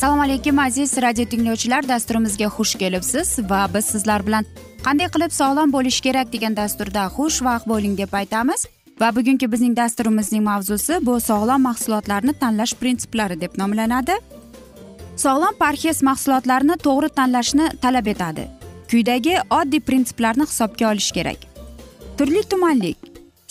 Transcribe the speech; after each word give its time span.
assalomu 0.00 0.22
alaykum 0.22 0.58
aziz 0.58 0.96
radio 1.02 1.24
tinglovchilar. 1.28 1.84
Dasturimizga 1.88 2.46
xush 2.56 2.78
kelibsiz 2.80 3.38
va 3.50 3.66
biz 3.74 3.84
sizlar 3.92 4.22
bilan 4.26 4.46
qanday 4.86 5.10
qilib 5.14 5.32
sog'lom 5.38 5.74
bo'lish 5.74 5.98
kerak 6.06 6.32
degan 6.32 6.56
dasturda 6.56 7.02
xushvaqt 7.16 7.66
bo'ling 7.72 7.98
deb 7.98 8.14
aytamiz. 8.20 8.64
Va 9.00 9.10
bugungi 9.16 9.50
bizning 9.54 9.74
dasturimizning 9.80 10.44
mavzusi 10.46 10.98
bu 11.06 11.18
sog'lom 11.26 11.62
mahsulotlarni 11.68 12.32
tanlash 12.44 12.74
prinsiplari 12.80 13.40
deb 13.40 13.60
nomlanadi. 13.62 14.16
Sog'lom 15.24 15.60
parhez 15.60 16.02
mahsulotlarni 16.10 16.80
to'g'ri 16.86 17.12
tanlashni 17.20 17.68
talab 17.84 18.10
etadi. 18.14 18.48
Quyidagi 18.90 19.36
oddiy 19.60 19.84
prinsiplarni 19.88 20.48
hisobga 20.50 20.90
olish 20.94 21.12
kerak. 21.12 21.40
Turli 22.16 22.42
tumanlik 22.50 22.98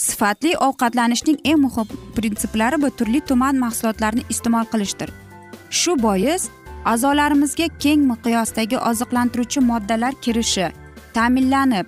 sifatli 0.09 0.57
ovqatlanishning 0.67 1.39
eng 1.45 1.61
muhim 1.69 1.97
prinsiplari 2.17 2.81
bu 2.81 2.89
turli 2.89 3.25
tuman 3.31 3.65
mahsulotlarni 3.65 4.29
iste'mol 4.33 4.65
qilishdir. 4.75 5.28
Shu 5.69 5.95
bois 6.05 6.49
a'zolarimizga 6.85 7.67
keng 7.83 8.01
miqyosdagi 8.11 8.77
oziqlantiruvchi 8.89 9.59
moddalar 9.71 10.13
kirishi 10.23 10.67
ta'minlanib 11.15 11.87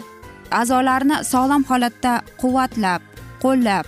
a'zolarni 0.59 1.17
sog'lom 1.31 1.63
holatda 1.69 2.13
quvvatlab 2.41 3.01
qo'llab 3.43 3.85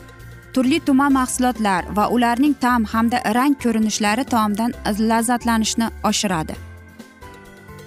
turli 0.53 0.79
tuman 0.87 1.11
mahsulotlar 1.19 1.81
va 1.97 2.05
ularning 2.15 2.53
ta'm 2.63 2.85
hamda 2.93 3.17
rang 3.37 3.55
ko'rinishlari 3.63 4.23
taomdan 4.33 4.71
lazzatlanishni 5.09 5.87
oshiradi. 6.09 6.53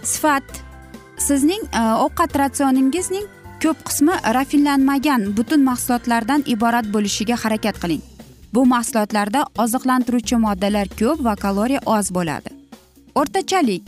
Sifat. 0.02 0.46
Sizning 1.26 1.62
e, 1.80 1.82
ovqat 2.04 2.36
ratsioningizning 2.42 3.24
ko'p 3.62 3.78
qismi 3.88 4.14
rafinlanmagan 4.36 5.22
butun 5.36 5.62
mahsulotlardan 5.70 6.44
iborat 6.54 6.86
bo'lishiga 6.94 7.36
harakat 7.44 7.80
qiling. 7.82 8.02
Bu 8.56 8.66
mahsulotlarda 8.66 9.40
oziqlantiruvchi 9.64 10.36
moddalar 10.46 10.88
ko'p 11.00 11.24
va 11.24 11.34
kaloriya 11.44 11.80
oz 11.96 12.06
bo'ladi. 12.16 12.50
O'rtachalik. 13.20 13.86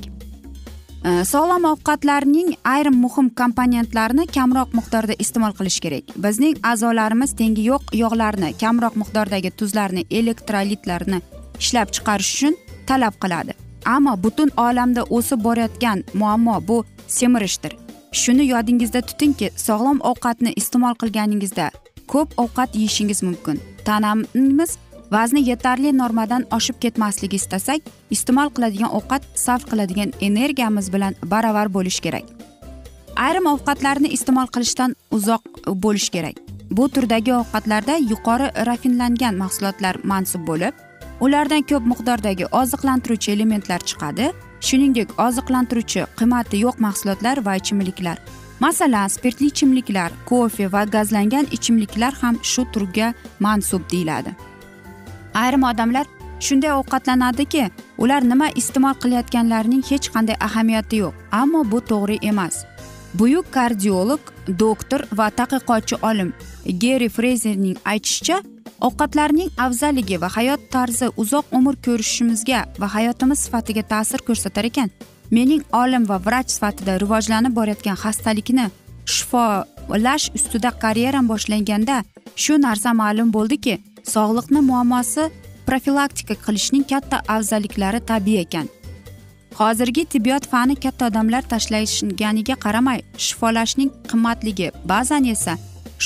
E, 1.09 1.11
sog'lom 1.33 1.65
ovqatlarning 1.73 2.51
ayrim 2.75 2.97
muhim 3.05 3.31
komponentlarini 3.41 4.27
kamroq 4.37 4.75
miqdorda 4.79 5.17
iste'mol 5.25 5.55
qilish 5.59 5.81
kerak. 5.85 6.05
Bizning 6.25 6.61
a'zolarimiz 6.71 7.33
tengi 7.41 7.65
yo'q 7.71 7.97
yog'larni 8.03 8.53
kamroq 8.63 9.01
miqdordagi 9.03 9.51
tuzlarni 9.59 10.05
elektrolitlarni 10.21 11.23
ishlab 11.63 11.89
chiqarish 11.95 12.33
uchun 12.37 12.55
talab 12.89 13.15
qiladi. 13.23 13.57
Ammo 13.97 14.17
butun 14.25 14.51
olamda 14.67 15.03
o'sib 15.17 15.45
borayotgan 15.47 16.05
muammo 16.21 16.57
bu 16.69 16.85
semirishdir 17.19 17.73
shuni 18.13 18.45
yodingizda 18.53 19.01
tutingki 19.09 19.51
sog'lom 19.67 19.99
ovqatni 20.11 20.53
iste'mol 20.61 20.95
qilganingizda 21.03 21.71
ko'p 22.13 22.39
ovqat 22.45 22.77
yeyishingiz 22.81 23.23
mumkin. 23.23 23.61
Tanamiz. 23.89 24.77
Vazni 25.15 25.41
yetarli 25.51 25.91
normadan 25.99 26.43
oshib 26.57 26.77
ketmasligi 26.83 27.39
istasak 27.41 27.87
iste'mol 28.15 28.51
qiladigan 28.57 28.91
ovqat 28.99 29.23
sarf 29.45 29.65
qiladigan 29.71 30.11
energiyamiz 30.29 30.91
bilan 30.95 31.15
baravar 31.33 31.71
bo'lishi 31.77 32.03
kerak. 32.07 32.27
Ayrim 33.27 33.47
ovqatlarni 33.55 34.09
iste'mol 34.17 34.51
qilishdan 34.55 34.97
uzoq 35.17 35.45
bo'lish 35.85 36.09
kerak. 36.17 36.37
Bu 36.71 36.89
turdagi 36.95 37.33
ovqatlarda 37.41 37.97
yuqori 38.11 38.49
rafinlangan 38.69 39.41
mahsulotlar 39.43 39.95
mansub 40.13 40.45
bo'lib 40.51 40.75
ulardan 41.25 41.63
ko'p 41.71 41.89
miqdordagi 41.93 42.47
oziqlantiruvchi 42.61 43.33
elementlar 43.37 43.81
chiqadi. 43.91 44.27
Shuningdek 44.69 45.09
oziqlantiruvchi 45.27 46.05
qiymati 46.19 46.61
yo'q 46.65 46.77
mahsulotlar 46.87 47.37
va 47.47 47.57
ichimliklar. 47.63 48.17
Masalan 48.61 49.09
spirtli 49.09 49.47
ichimliklar 49.47 50.13
kofe 50.27 50.73
va 50.73 50.85
gazlangan 50.85 51.47
ichimliklar 51.57 52.13
ham 52.21 52.39
shu 52.43 52.65
turga 52.73 53.15
mansub 53.41 53.83
deyiladi. 53.91 54.35
Ayrim 55.35 55.65
odamlar 55.71 56.07
shunday 56.41 56.73
ovqatlanadiki 56.81 57.71
ular 57.99 58.23
nima 58.31 58.49
iste'mol 58.61 58.95
qilayotganlarining 59.03 59.83
hech 59.91 60.11
qanday 60.15 60.37
ahamiyati 60.49 60.97
yo'q 61.03 61.15
ammo 61.41 61.65
bu 61.71 61.79
to'g'ri 61.91 62.19
emas. 62.31 62.65
Buyuk 63.19 63.47
kardiolog 63.57 64.21
doktor 64.63 65.01
va 65.19 65.27
tadqiqotchi 65.39 65.97
olim 66.11 66.31
geri 66.85 67.09
frezerning 67.09 67.77
aytishicha 67.93 68.43
ovqatlarning 68.89 69.51
afzalligi 69.67 70.21
va 70.23 70.29
hayot 70.37 70.61
tarzi 70.75 71.09
uzoq 71.23 71.47
umr 71.59 71.75
ko'rishimizga 71.87 72.61
va 72.81 72.89
hayotimiz 72.97 73.39
sifatiga 73.45 73.83
ta'sir 73.93 74.21
ko'rsatar 74.29 74.65
ekan. 74.71 74.91
Mening 75.31 75.63
olim 75.73 76.09
va 76.09 76.19
vrach 76.27 76.51
sifatida 76.55 76.99
rivojlanib 77.01 77.53
borayotgan 77.59 77.97
xastalikni 78.05 78.71
shifolash 79.17 80.31
ustida 80.37 80.71
karyeram 80.85 81.29
boshlanganda 81.33 81.97
shu 82.37 82.55
narsa 82.67 82.93
ma'lum 83.03 83.29
bo'ldiki 83.37 83.75
sog'liqni 84.15 84.61
muammosi 84.71 85.31
profilaktika 85.67 86.35
qilishning 86.47 86.85
katta 86.93 87.17
afzalliklari 87.35 88.01
tabiiy 88.11 88.41
ekan. 88.47 88.67
Hozirgi 89.59 90.05
tibbiyot 90.13 90.45
fani 90.53 90.77
katta 90.85 91.07
odamlar 91.11 91.43
tashlashganiga 91.53 92.57
qaramay 92.65 93.01
shifolashning 93.27 93.91
qimmatligi 94.11 94.69
ba'zan 94.93 95.25
esa 95.35 95.55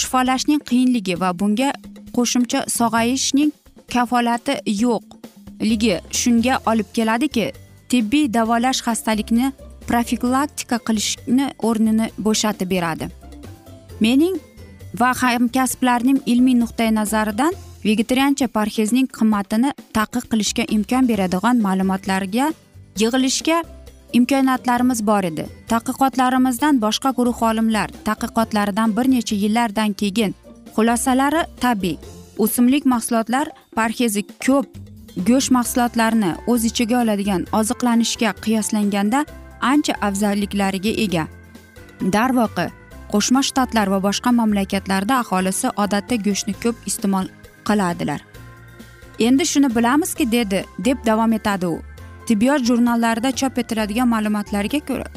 shifolashning 0.00 0.60
qiyinligi 0.68 1.14
va 1.22 1.30
bunga 1.40 1.70
qo'shimcha 2.16 2.60
sog'ayishning 2.78 3.50
kafolati 3.94 4.54
yo'qligi 4.84 5.94
shunga 6.20 6.54
olib 6.70 6.88
keladiki 6.96 7.46
tibbiy 7.92 8.28
davolash 8.32 8.80
xastalikni 8.86 9.52
profilaktika 9.88 10.78
qilishni 10.86 11.46
o'rnini 11.68 12.06
bo'shatib 12.26 12.70
beradi. 12.74 13.08
Mening 14.04 14.38
va 15.00 15.10
hamkasblarim 15.22 16.18
ilmiy 16.32 16.56
nuqtai 16.62 16.88
nazaridan 17.00 17.52
vegetariancha 17.84 18.48
parhezning 18.56 19.08
qimmatini 19.18 19.70
taqiq 19.98 20.24
qilishga 20.32 20.64
imkon 20.76 21.08
beradigan 21.10 21.60
ma'lumotlarga 21.66 22.46
yig'ilishga 23.02 23.58
imkoniyatlarimiz 24.18 25.00
bor 25.10 25.24
edi. 25.30 25.44
Tadqiqotlarimizdan 25.72 26.80
boshqa 26.84 27.12
guruh 27.18 27.42
olimlar 27.50 27.88
tadqiqotlaridan 28.08 28.96
bir 28.96 29.06
necha 29.14 29.36
yillardan 29.42 29.92
keyin 30.00 30.32
xulosalari 30.76 31.42
tabiiy. 31.64 31.98
O'simlik 32.38 32.84
mahsulotlar 32.94 33.46
parhezi 33.76 34.22
ko'p. 34.46 34.81
Go'sht 35.16 35.50
mahsulotlarini 35.50 36.32
o'z 36.46 36.64
ichiga 36.64 37.00
oladigan 37.02 37.46
oziqlanishga 37.58 38.34
qiyoslanganda 38.44 39.24
ancha 39.60 39.94
afzalliklariga 40.08 40.92
ega. 41.04 41.26
Darvoqe 42.16 42.66
qo'shma 43.12 43.42
shtatlar 43.48 43.90
va 43.94 44.02
boshqa 44.08 44.32
mamlakatlarda 44.40 45.18
aholisi 45.22 45.68
odatda 45.84 46.16
go'shtni 46.26 46.54
ko'p 46.62 46.86
iste'mol 46.90 47.26
qiladilar. 47.68 48.20
Endi 49.18 49.46
shuni 49.46 49.74
bilamizki 49.76 50.30
dedi 50.32 50.64
deb 50.78 51.04
davom 51.06 51.32
etadi 51.32 51.66
u. 51.66 51.82
Tibbiyot 52.26 52.64
jurnallarida 52.68 53.32
chop 53.32 53.58
etiladigan 53.58 54.08
ma'lumotlarga 54.08 54.80
ko'ra 54.88 55.10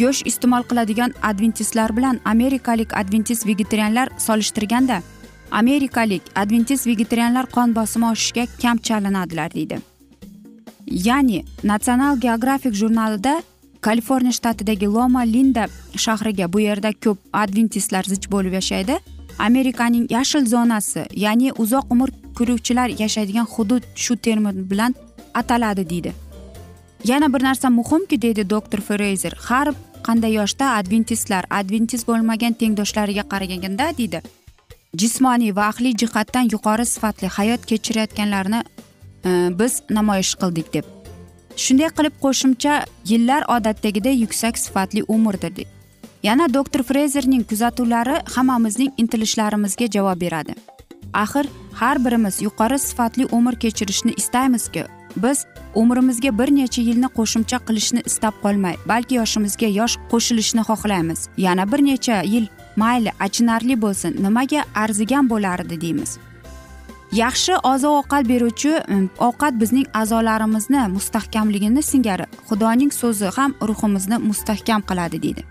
go'sht 0.00 0.26
iste'mol 0.30 0.64
qiladigan 0.70 1.14
adventistlar 1.22 1.96
bilan 1.96 2.20
amerikalik 2.24 2.96
adventist 3.00 3.46
vegetarianlar 3.46 4.08
solishtirganda 4.18 5.02
amerikalik 5.50 6.22
adventist 6.34 6.86
vegetarianlar 6.86 7.46
qon 7.46 7.74
bosimi 7.74 8.06
oshishiga 8.06 8.46
kam 8.62 8.78
chalinadilar 8.78 9.54
deydi. 9.54 9.78
Ya'ni 10.86 11.44
national 11.64 12.20
geographic 12.20 12.74
jurnalida 12.74 13.42
kaliforniya 13.80 14.32
shtatidagi 14.32 14.86
loma 14.86 15.20
linda 15.20 15.66
shahriga 15.96 16.52
bu 16.52 16.60
yerda 16.60 16.92
ko'p 16.92 17.18
adventistlar 17.32 18.04
zich 18.04 18.30
bo'lib 18.30 18.52
yashaydi. 18.52 18.98
Amerikaning 19.38 20.06
yashil 20.10 20.46
zonasi 20.46 21.06
ya'ni 21.24 21.52
uzoq 21.52 21.84
umr 21.90 22.10
ko'ruvchilar 22.38 22.88
yashaydigan 23.02 23.46
hudud 23.54 23.82
shu 23.94 24.16
termin 24.16 24.70
bilan 24.70 24.94
ataladi 25.34 25.90
deydi. 25.90 26.12
Yana 27.04 27.32
bir 27.34 27.42
narsa 27.42 27.70
muhimki 27.70 28.22
deydi 28.22 28.50
doktor 28.50 28.80
freyzer 28.80 29.32
har 29.48 29.68
qanday 30.06 30.32
yoshda 30.40 30.66
adventistlar 30.78 31.44
adventist 31.50 32.08
bo'lmagan 32.08 32.52
tengdoshlariga 32.52 33.24
qaraganda 33.32 33.86
deydi 33.98 34.22
jismoniy 35.00 35.54
va 35.56 35.68
aqliy 35.72 35.94
jihatdan 36.02 36.50
yuqori 36.54 36.86
sifatli 36.86 37.28
hayot 37.36 37.66
kechirayotganlarni 37.70 38.60
e, 39.28 39.30
biz 39.58 39.82
namoyish 39.90 40.34
qildik 40.42 40.68
deb. 40.74 40.84
Shunday 41.56 41.90
qilib 41.96 42.14
qo'shimcha 42.24 42.84
yillar 43.10 43.42
odatdagidek 43.56 44.20
yuksak 44.24 44.58
sifatli 44.58 45.02
umrdir 45.08 45.56
deydi 45.56 45.76
yana 46.26 46.54
doktor 46.54 46.82
frezerning 46.82 47.44
kuzatuvlari 47.50 48.16
hammamizning 48.34 48.92
intilishlarimizga 48.96 49.86
javob 49.96 50.20
beradi. 50.20 50.54
Axir 51.12 51.46
har 51.80 52.04
birimiz 52.04 52.42
yuqori 52.42 52.78
sifatli 52.78 53.26
umr 53.38 53.54
kechirishni 53.62 54.12
istaymizku. 54.16 54.82
Biz 55.16 55.46
umrimizga 55.74 56.30
bir 56.38 56.50
necha 56.56 56.82
yilni 56.82 57.08
qo'shimcha 57.18 57.58
qilishni 57.68 58.02
istab 58.10 58.34
qolmay 58.44 58.76
balki 58.90 59.14
yoshimizga 59.20 59.68
yosh 59.78 59.94
qo'shilishni 60.10 60.62
xohlaymiz. 60.68 61.28
Yana 61.46 61.72
bir 61.72 61.80
necha 61.90 62.22
yil 62.22 62.46
mayli 62.76 63.10
achinarli 63.20 63.76
bo'lsin 63.84 64.22
nimaga 64.22 64.64
arzigan 64.74 65.28
bo'lardi 65.32 65.80
deymiz. 65.80 66.18
Yaxshi 67.12 67.54
oziq 67.72 67.92
ovqat 68.00 68.24
beruvchi 68.28 68.72
ovqat 69.28 69.60
bizning 69.60 69.86
a'zolarimizni 70.00 70.82
mustahkamligini 70.96 71.82
singari 71.82 72.26
xudoning 72.48 72.92
so'zi 73.00 73.28
ham 73.36 73.54
ruhimizni 73.68 74.16
mustahkam 74.28 74.82
qiladi 74.88 75.22
deydi. 75.22 75.42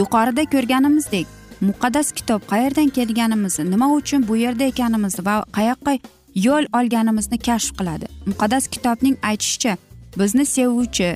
Yuqorida 0.00 0.44
ko'rganimizdek 0.54 1.26
muqaddas 1.68 2.08
kitob 2.18 2.40
qayerdan 2.52 2.88
kelganimizni 2.96 3.70
nima 3.70 3.86
uchun 3.98 4.28
bu 4.28 4.36
yerda 4.44 4.64
ekanimizni 4.72 5.26
va 5.28 5.36
qayoqqa 5.56 5.98
yo'l 6.46 6.64
olganimizni 6.78 7.38
kashf 7.48 7.72
qiladi. 7.78 8.06
Muqaddas 8.30 8.64
kitobning 8.74 9.16
aytishicha 9.30 9.76
bizni 10.18 10.44
sevuvchi 10.46 11.08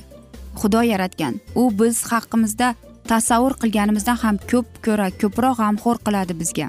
xudo 0.59 0.81
yaratgan. 0.81 1.33
U 1.55 1.63
biz 1.79 2.03
haqimizda 2.11 2.75
tasavvur 3.11 3.53
qilganimizdan 3.61 4.17
ham 4.23 4.37
ko'p 4.51 4.67
ko'ra 4.85 5.07
ko'proq 5.21 5.57
g'amxo'r 5.61 5.97
qiladi 6.05 6.33
bizga. 6.41 6.67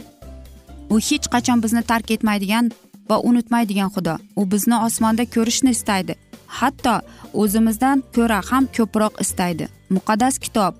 U 0.92 0.98
hech 1.08 1.26
qachon 1.34 1.62
bizni 1.64 1.82
tark 1.90 2.10
etmaydigan 2.16 2.70
va 3.10 3.16
unutmaydigan 3.28 3.90
xudo. 3.94 4.16
U 4.40 4.42
bizni 4.52 4.76
osmonda 4.86 5.24
ko'rishni 5.34 5.70
istaydi. 5.76 6.14
Hatto 6.58 6.96
o'zimizdan 7.42 8.02
ko'ra 8.16 8.40
ham 8.50 8.68
ko'proq 8.76 9.22
istaydi. 9.24 9.68
Muqaddas 9.90 10.38
kitob 10.44 10.74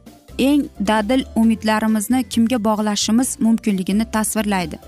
eng 0.48 0.66
dadil 0.90 1.24
umidlarimizni 1.42 2.24
kimga 2.32 2.58
bog'lashimiz 2.68 3.36
mumkinligini 3.40 4.10
tasvirlaydi. 4.10 4.78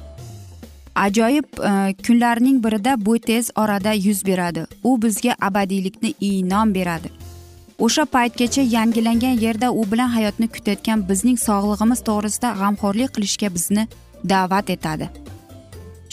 Ajoyib 0.94 1.44
e, 1.70 1.94
kunlarning 2.06 2.64
birida 2.64 2.96
bu 3.06 3.18
tez 3.18 3.50
orada 3.56 3.92
yuz 3.92 4.26
beradi. 4.26 4.66
U 4.84 5.02
bizga 5.02 5.34
abadiylikni 5.40 6.14
inom 6.20 6.74
beradi. 6.74 7.08
O'sha 7.78 8.04
paytgacha 8.14 8.62
yangilangan 8.76 9.36
yerda 9.44 9.72
u 9.72 9.90
bilan 9.92 10.08
hayotni 10.16 10.48
kutayotgan 10.54 11.08
bizning 11.08 11.38
sog'lig'imiz 11.46 12.00
to'g'risida 12.08 12.48
g'amxo'rlik 12.60 13.10
qilishga 13.16 13.48
bizni 13.56 13.84
da'vat 14.32 14.70
etadi. 14.76 15.08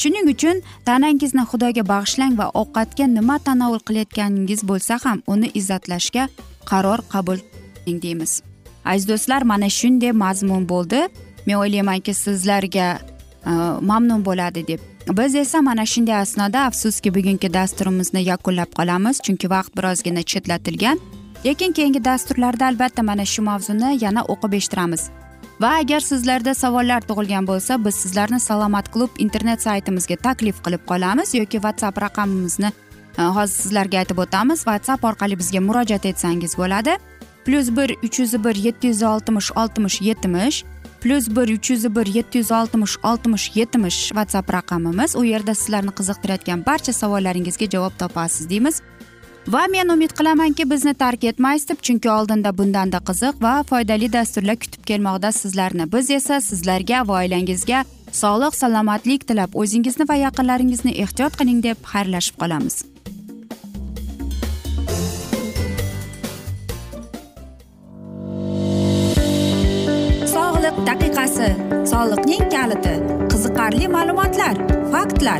Shuning 0.02 0.28
uchun 0.34 0.62
tanangizni 0.88 1.44
xudoga 1.52 1.84
bag'ishlang 1.94 2.34
va 2.40 2.48
ovqatga 2.62 3.06
nima 3.18 3.38
tanovul 3.48 3.82
qilayotganingiz 3.88 4.62
bo'lsa 4.70 5.00
ham 5.06 5.22
uni 5.34 5.48
izzatlashga 5.60 6.24
qaror 6.72 7.00
qabul 7.14 7.40
qiling 7.86 8.02
deymiz. 8.06 8.32
Aziz 8.86 9.08
do'stlar 9.12 9.42
mana 9.52 9.70
shunday 9.80 10.12
mazmun 10.24 10.64
bo'ldi. 10.74 11.00
Men 11.46 11.56
o'ylaymanki 11.62 12.14
sizlarga 12.14 12.88
e, 13.50 13.52
mamnun 13.90 14.26
bo'ladi 14.26 14.68
deb. 14.68 14.80
Biz 15.18 15.36
esa 15.36 15.62
mana 15.62 15.86
shunday 15.86 16.16
asnoda 16.16 16.60
afsuski 16.70 17.10
bugungi 17.16 17.54
dasturimizni 17.54 18.22
yakunlab 18.32 18.72
qolamiz 18.78 19.16
chunki 19.26 19.50
vaqt 19.56 19.72
birozgina 19.78 20.24
chetlatilgan. 20.32 21.00
Lekin 21.46 21.72
keyingi 21.72 22.06
dasturlarda 22.06 22.66
albatta 22.66 23.04
mana 23.04 23.26
shu 23.26 23.42
mavzuni 23.42 23.98
yana 24.04 24.22
o'qib 24.34 24.54
eshittiramiz. 24.60 25.10
Va 25.62 25.70
agar 25.82 26.00
sizlarda 26.00 26.54
savollar 26.54 27.02
tug'ilgan 27.10 27.48
bo'lsa 27.48 27.78
biz 27.86 27.96
sizlarni 27.96 28.40
salomat 28.40 28.92
klub 28.94 29.10
internet 29.26 29.62
saytimizga 29.62 30.16
taklif 30.16 30.58
qilib 30.66 30.84
qolamiz 30.92 31.34
yoki 31.40 31.58
whatsapp 31.66 32.02
raqamimizni 32.06 32.72
e, 33.18 33.22
hozir 33.38 33.56
sizlarga 33.64 33.98
aytib 34.02 34.20
o'tamiz. 34.26 34.60
Whatsapp 34.70 35.06
orqali 35.10 35.40
bizga 35.42 35.62
murojaat 35.68 36.06
etsangiz 36.12 36.58
bo'ladi. 36.62 36.98
Plyus 37.46 37.70
bir 37.78 37.90
uch 38.06 38.20
yuz 38.20 38.34
bir 38.46 38.56
yetti 38.68 38.88
yuz 38.88 39.04
oltmish 39.04 39.52
oltmish 39.62 40.02
yetmish 40.02 40.64
plyus 41.06 41.28
bir 41.30 41.50
uch 41.58 41.70
yuz 41.70 41.96
bir 41.96 42.06
yetti 42.06 42.38
yuz 42.38 42.52
oltmish 42.52 42.98
oltmish 43.04 43.52
yetmish 43.56 44.00
whatsapp 44.18 44.54
raqamimiz. 44.54 45.16
U 45.16 45.24
yerda 45.24 45.54
sizlarni 45.56 45.92
qiziqtirayotgan 46.00 46.66
barcha 46.66 46.94
savollaringizga 46.94 47.66
javob 47.74 47.94
topasiz 48.00 48.50
deymiz. 48.50 48.82
Va 49.48 49.68
men 49.70 49.90
umid 49.94 50.14
qilamanki 50.18 50.66
bizni 50.70 50.94
tark 50.94 51.24
etmaysiz 51.24 51.70
deb 51.70 51.82
chunki 51.88 52.10
oldinda 52.10 52.52
bundanda 52.58 53.00
qiziq 53.10 53.42
va 53.46 53.54
foydali 53.70 54.12
dasturlar 54.14 54.58
kutib 54.64 54.84
kelmoqda 54.90 55.32
sizlarni. 55.32 55.86
Biz 55.94 56.10
esa 56.18 56.40
sizlarga 56.42 57.04
va 57.08 57.20
oilangizga 57.22 57.84
sog'lik 58.22 58.58
salomatlik 58.62 59.28
tilab 59.30 59.56
o'zingizni 59.62 60.10
va 60.10 60.18
yaqinlaringizni 60.26 60.98
ehtiyot 61.06 61.38
qiling 61.40 61.64
deb 61.70 61.78
xayrlashib 61.94 62.42
qolamiz. 62.44 62.84
Daqiqasi 70.86 71.48
soliqning 71.92 72.44
kaliti 72.54 72.96
qiziqarli 73.32 73.88
ma'lumotlar 73.96 74.56
faktlar. 74.94 75.40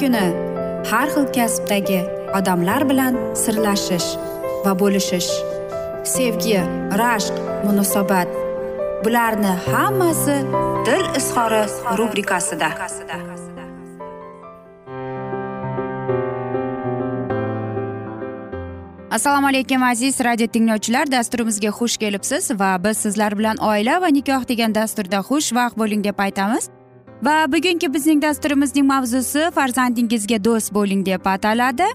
Kuni 0.00 0.26
har 0.90 1.08
xil 1.14 1.26
kasbdagi 1.36 2.00
odamlar 2.38 2.82
bilan 2.90 3.14
sirlashish 3.42 4.08
va 4.64 4.72
bo'lishish 4.80 5.30
sevgi 6.14 6.60
rashq 7.00 7.36
munosabat 7.66 8.28
bularni 9.04 9.52
hammasi 9.68 10.36
dil 10.86 11.04
izhori 11.20 11.62
rubrikasida. 11.98 12.70
Assalomu 19.16 19.46
alaykum 19.48 19.82
aziz 19.82 20.20
radio 20.20 20.46
tinglovchilar. 20.46 21.10
Dasturimizga 21.10 21.70
xush 21.78 21.96
kelibsiz 21.96 22.50
va 22.60 22.76
biz 22.84 22.98
sizlar 22.98 23.38
bilan 23.38 23.56
oila 23.56 24.00
va 24.02 24.08
nikoh 24.18 24.42
degan 24.48 24.74
dasturda 24.74 25.18
xushvaqt 25.28 25.78
bo'ling 25.80 26.04
deb 26.04 26.18
aytamiz. 26.26 26.75
Va 27.22 27.52
bugungi 27.52 27.94
bizning 27.94 28.22
dasturimizning 28.22 28.86
mavzusi 28.86 29.50
farzandingizga 29.54 30.44
do'st 30.44 30.74
bo'ling 30.74 31.06
deb 31.06 31.26
ataladi. 31.26 31.86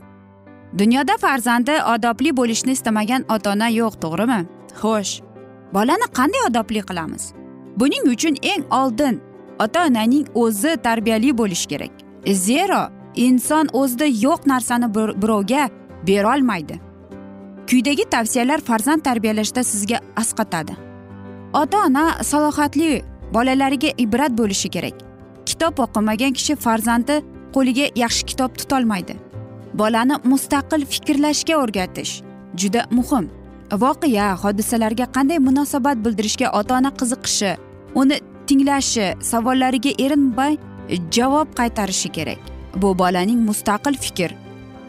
Dunyoda 0.78 1.18
farzandi 1.18 1.76
odobli 1.96 2.38
bo'lishni 2.38 2.72
istamagan 2.72 3.26
ota 3.30 3.52
ona 3.52 3.68
yo'q 3.70 3.94
to'g'rimi? 4.04 4.40
Xo'sh 4.82 5.22
bolani 5.74 6.08
qanday 6.18 6.42
odobli 6.50 6.82
qilamiz? 6.90 7.34
Buning 7.80 8.08
uchun 8.14 8.36
eng 8.54 8.64
oldin 8.72 9.22
ota 9.60 9.86
onaning 9.88 10.26
o'zi 10.34 10.78
tarbiyali 10.86 11.38
bo'lishi 11.38 11.68
kerak. 11.68 11.92
Zero 12.28 12.82
inson 13.16 13.68
o'zida 13.74 14.06
yo'q 14.06 14.48
narsani 14.48 14.88
birovga 14.96 15.70
berolmaydi. 16.08 16.80
Quyidagi 17.70 18.10
tavsiyalar 18.10 18.60
farzand 18.60 19.02
tarbiyalashda 19.02 19.64
sizga 19.64 20.00
asqatadi. 20.16 20.74
Ota 21.54 21.78
ona 21.86 22.24
salohiyatli 22.24 23.04
bolalariga 23.34 23.90
ibrat 23.98 24.32
bo'lishi 24.38 24.70
kerak. 24.70 25.11
Kitob 25.62 25.80
o'qimagan 25.84 26.34
kishi 26.34 26.56
farzandi 26.56 27.16
qo'liga 27.56 27.86
yaxshi 27.96 28.24
kitob 28.30 28.56
tutolmaydi. 28.60 29.14
Bolani 29.80 30.16
mustaqil 30.32 30.86
fikrlashga 30.94 31.56
o'rgatish 31.64 32.14
juda 32.62 32.82
muhim. 32.98 33.30
Voqea 33.84 34.32
hodisalarga 34.44 35.06
qanday 35.16 35.40
munosabat 35.48 36.02
bildirishga 36.06 36.48
ota 36.60 36.78
ona 36.80 36.92
qiziqishi 37.02 37.52
uni 38.02 38.18
tinglashi 38.48 39.06
savollariga 39.32 39.92
erinmay 40.06 40.58
javob 41.18 41.48
qaytarishi 41.60 42.10
kerak. 42.18 42.42
Bu 42.82 42.98
bolaning 43.02 43.40
mustaqil 43.50 43.96
fikr 44.06 44.32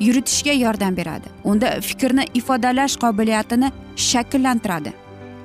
yuritishga 0.00 0.52
yordam 0.64 0.97
beradi. 0.97 1.29
Unda 1.45 1.81
fikrni 1.88 2.25
ifodalash 2.35 2.97
qobiliyatini 3.05 3.69
shakllantiradi. 4.11 4.93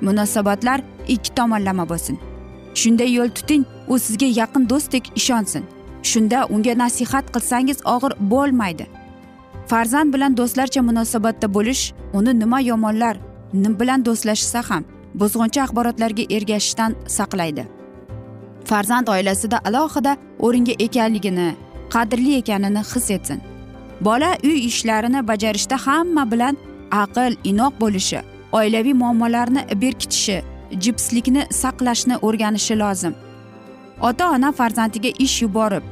Munosabatlar 0.00 0.80
ikki 1.08 1.30
tomonlama 1.34 1.88
bo'lsin. 1.88 2.16
Shunday 2.80 3.10
yo'l 3.18 3.30
tuting 3.38 3.64
u 3.88 3.98
sizga 3.98 4.26
yaqin 4.40 4.68
do'stdek 4.70 5.04
ishonsin. 5.20 5.64
Shunda 6.02 6.46
unga 6.54 6.74
nasihat 6.78 7.26
qilsangiz 7.34 7.78
og'ir 7.94 8.12
bo'lmaydi. 8.32 8.86
Farzand 9.70 10.14
bilan 10.14 10.36
do'stlarcha 10.36 10.80
munosabatda 10.82 11.54
bo'lish 11.56 11.82
uni 12.18 12.32
nima 12.40 12.60
yomonlar 12.60 13.16
bilan 13.80 14.04
do'stlashsa 14.06 14.62
ham 14.70 14.84
buzg'unchi 15.20 15.60
axborotlarga 15.64 16.24
ergashishdan 16.36 16.92
saqlaydi. 17.16 17.64
Farzand 18.64 19.06
oilasida 19.08 19.58
alohida 19.68 20.16
o'ringa 20.46 20.74
ekanligini 20.86 21.48
qadrli 21.94 22.32
ekanini 22.40 22.82
his 22.90 23.10
etsin. 23.10 23.40
Bola 24.00 24.30
uy 24.44 24.58
ishlarini 24.70 25.28
bajarishda 25.28 25.76
hamma 25.86 26.30
bilan 26.32 26.56
aql 26.90 27.32
inoq 27.50 27.74
bo'lishi 27.80 28.20
oilaviy 28.52 28.94
muammolarni 29.02 29.62
berkitishi 29.82 30.42
jipslikni 30.84 31.42
saqlashni 31.62 32.16
o'rganishi 32.26 32.78
lozim. 32.78 33.14
Ota 34.00 34.30
ona 34.30 34.52
farzandiga 34.52 35.10
ish 35.18 35.42
yuborib 35.42 35.82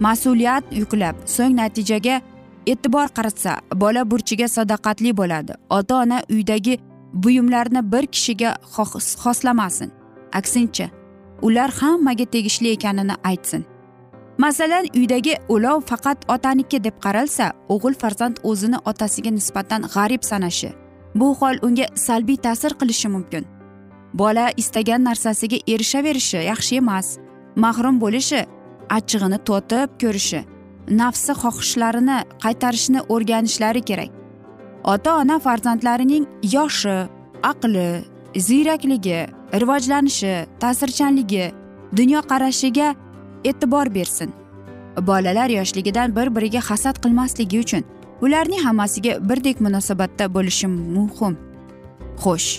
mas'uliyat 0.00 0.64
yuklab 0.72 1.16
so'ng 1.26 1.54
natijaga 1.60 2.20
e'tibor 2.66 3.08
qaratsa 3.16 3.52
bola 3.74 4.10
burchiga 4.10 4.48
sadoqatli 4.48 5.16
bo'ladi. 5.16 5.52
Ota 5.70 5.94
ona 6.02 6.22
uydagi 6.30 6.78
buyumlarni 7.12 7.92
bir 7.92 8.06
kishiga 8.06 8.56
xoslamasin. 9.24 9.90
Aksincha 10.32 10.90
ular 11.42 11.70
hammaga 11.80 12.24
tegishli 12.24 12.72
ekanini 12.76 13.14
aytsin. 13.24 13.64
Masalan 14.38 14.86
uydagi 14.96 15.34
ulov 15.48 15.80
faqat 15.80 16.18
otaniki 16.28 16.84
deb 16.84 16.96
qaralsa 17.04 17.52
o'g'il 17.68 17.94
farzand 17.94 18.36
o'zini 18.42 18.78
otasiga 18.84 19.30
nisbatan 19.30 19.82
g'arib 19.94 20.22
sanashi. 20.30 20.70
Bu 21.14 21.34
hol 21.40 21.56
unga 21.62 21.86
salbiy 21.94 22.36
ta'sir 22.36 22.72
qilishi 22.80 23.08
mumkin. 23.08 23.44
Bola 24.14 24.50
istagan 24.56 25.04
narsasiga 25.04 25.58
erishaverishi 25.66 26.36
yaxshi 26.36 26.76
emas. 26.76 27.18
Mahrum 27.64 27.96
bo'lishi 28.02 28.40
achchig'ini 28.96 29.38
totib 29.48 29.88
ko'rishi 30.02 30.40
nafsi 31.00 31.32
xohishlarini 31.42 32.18
qaytarishni 32.44 33.00
o'rganishlari 33.14 33.82
kerak. 33.90 34.10
Ota 34.92 35.10
ona 35.20 35.38
farzandlarining 35.46 36.24
yoshi 36.56 36.96
aqli 37.50 37.88
ziyrakligi 38.46 39.18
rivojlanishi 39.60 40.34
ta'sirchanligi 40.62 41.44
dunyoqarashiga 41.96 42.88
e'tibor 43.44 43.94
bersin. 43.94 44.30
Bolalar 45.08 45.50
yoshligidan 45.58 46.16
bir 46.16 46.28
biriga 46.36 46.60
hasad 46.70 46.96
qilmasligi 47.02 47.60
uchun 47.64 47.84
ularning 48.24 48.62
hammasiga 48.66 49.12
birdek 49.28 49.60
munosabatda 49.60 50.34
bo'lishi 50.34 50.66
muhim. 50.66 51.34
Xo'sh 52.22 52.50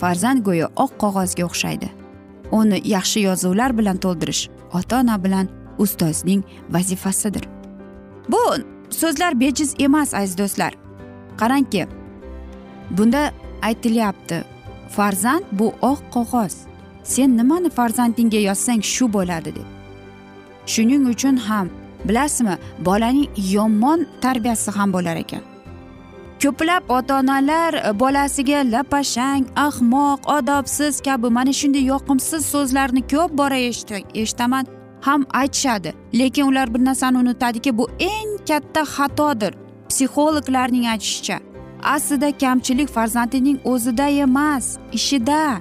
farzand 0.00 0.40
go'yo 0.48 0.66
oq 0.84 0.92
qog'ozga 1.02 1.44
o'xshaydi. 1.48 1.88
Uni 2.52 2.80
yaxshi 2.84 3.20
yozuvlar 3.20 3.78
bilan 3.78 3.96
to'ldirish 3.96 4.48
ota 4.72 5.00
ona 5.00 5.24
bilan 5.24 5.48
ustozning 5.78 6.42
vazifasidir. 6.70 7.44
Bu 8.28 8.38
so'zlar 8.90 9.40
bejiz 9.40 9.74
emas 9.78 10.14
aziz 10.14 10.38
do'stlar. 10.38 10.72
Qarangki 11.40 11.86
bunda 12.90 13.32
aytilyapti 13.62 14.44
farzand 14.90 15.44
bu 15.52 15.72
oq 15.82 16.00
qog'oz. 16.14 16.54
Sen 17.02 17.36
nimani 17.36 17.70
farzandingga 17.70 18.38
yozsang 18.38 18.82
shu 18.82 19.12
bo'ladi 19.12 19.54
deb. 19.56 19.68
Shuning 20.66 21.08
uchun 21.08 21.36
ham 21.36 21.68
bilasizmi 22.04 22.58
bolaning 22.78 23.28
yomon 23.52 24.06
tarbiyasi 24.20 24.70
ham 24.70 24.92
bo'lar 24.92 25.16
ekan. 25.16 25.47
Ko'plab 26.42 26.82
ota 26.88 27.18
onalar 27.18 27.74
e, 27.74 28.00
bolasiga 28.00 28.60
lapashang 28.72 29.44
ahmoq 29.56 30.20
odobsiz 30.36 31.00
kabi 31.00 31.28
mana 31.36 31.52
shunday 31.60 31.84
yoqimsiz 31.92 32.42
so'zlarni 32.52 33.02
ko'p 33.12 33.30
bora 33.38 33.58
eshitaman 34.22 34.66
ham 35.00 35.26
aytishadi. 35.40 35.94
Lekin 36.14 36.44
ular 36.50 36.74
bir 36.74 36.84
narsani 36.84 37.18
unutadiki 37.18 37.78
bu 37.78 37.90
eng 37.98 38.32
katta 38.48 38.82
xatodir 38.94 39.52
psixologlarning 39.88 40.86
aytishicha. 40.92 41.38
Aslida 41.82 42.38
kamchilik 42.38 42.88
farzandining 42.88 43.58
o'zida 43.64 44.08
emas 44.08 44.78
ishida. 44.92 45.60